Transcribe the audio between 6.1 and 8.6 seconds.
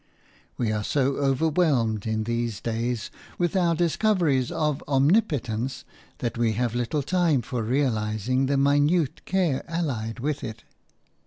that we have little time for realizing the